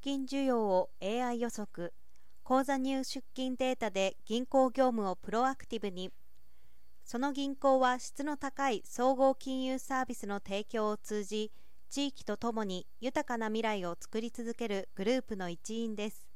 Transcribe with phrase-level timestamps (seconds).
[0.00, 1.92] 資金需要を AI 予測
[2.42, 6.10] 口座入出金データで銀行業務をプロアクティブに。
[7.04, 11.52] その銀行は質の高い総合金融サービスの提供を通じ
[11.90, 16.26] 地域とともに豊かな未来を作り続けるグループの一員です。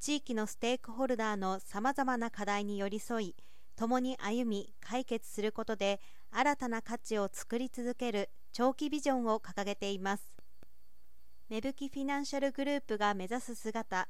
[0.00, 3.34] 地域のステークホルダーのさまざまな課題に寄り添い
[3.76, 6.00] 共に歩み解決することで
[6.30, 10.35] 新たな価値を作り続ける長期ビジョンを掲げています。
[11.48, 14.08] 芽吹フィナンシャルグループが目指す姿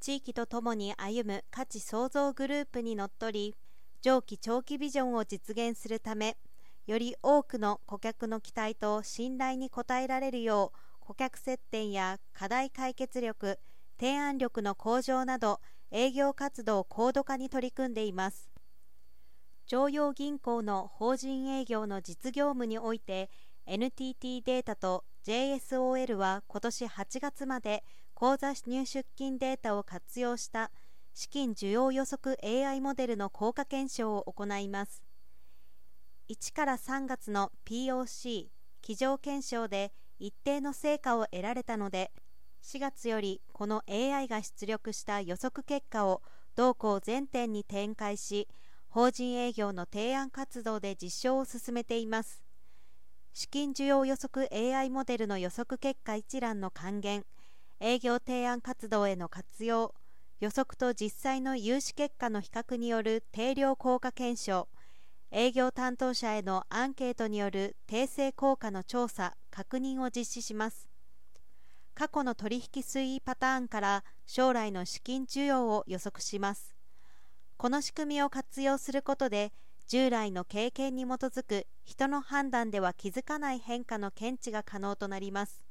[0.00, 3.54] 地域とともに歩む価値創造グループにのっとり
[4.00, 6.36] 上記長期ビジョンを実現するため
[6.88, 13.60] より多くの顧客の期待と信頼に応えられるよう顧客接点や課題解決力
[14.00, 15.60] 提案力の向上など
[15.92, 18.50] 営業活動高度化に取り組んでいます。
[19.68, 23.30] 常陽銀行の法人営業の実業務において
[23.66, 30.70] NTT データと JSOL は今年8月まで口座入出金データを活用した
[31.14, 35.02] 資金需要予測 AI モデルの効果検証を行います。
[36.28, 38.46] 1から3月の POC
[38.80, 42.10] 机上検証で一定の成果を得られたので
[42.62, 46.22] 4月よりこの AI が出力した予測結果を
[46.56, 48.48] 同校全店に展開し
[48.88, 52.42] 法人営業の提案活動で実証を進めています。
[53.34, 57.24] 資金需要予測 AI モデルの予測結果一覧の還元
[57.80, 59.94] 営業提案活動への活用
[60.40, 64.68] 予測と実際の融資結果の比較による定量効果検証
[65.30, 70.90] 営業担当者へのアンケートによる訂正効果の調査確認を実施します。
[71.94, 76.74] 過去の取引推移パターンから将来の資金需要を予測します。
[77.56, 79.52] この仕組みを活用することで
[79.86, 85.64] 従来の経験に基づく人の判断では気づかない変化の検知が可能となります。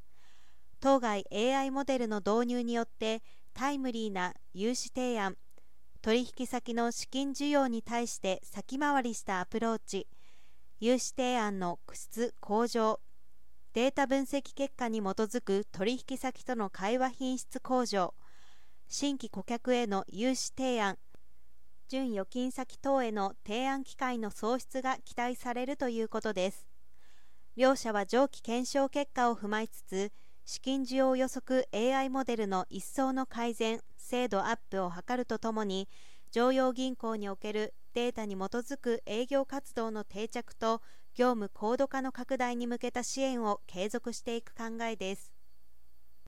[0.82, 3.22] 当該 AI モデルの導入によって
[3.54, 5.38] タイムリーな融資提案
[6.02, 10.08] 取引先の資金需要に対して先回りしたアプローチ
[10.80, 13.00] 融資提案の質向上
[13.74, 18.16] データ分析結果に基づく取引先との会話品質向上
[18.88, 20.98] 新規顧客への融資提案
[21.92, 26.66] 準預金先等への提案機会の創出が期待されるということです。
[27.58, 30.14] 両社は上記検証結果を踏まえつつ
[30.46, 35.90] 資金需要予測 AI モデルの一層の改善精度アップを図るとともに
[36.32, 40.82] 常陽銀行におけるデータに基づく営業活動の定着と
[41.14, 45.34] 業務高度化の拡大に向けた支援を継続していく考えです。